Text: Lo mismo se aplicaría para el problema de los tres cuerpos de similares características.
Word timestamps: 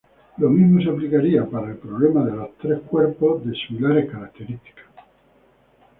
Lo 0.37 0.49
mismo 0.49 0.81
se 0.81 0.89
aplicaría 0.89 1.45
para 1.45 1.67
el 1.69 1.75
problema 1.77 2.25
de 2.25 2.31
los 2.35 2.57
tres 2.57 2.79
cuerpos 2.89 3.45
de 3.45 3.53
similares 3.53 4.09
características. 4.09 4.85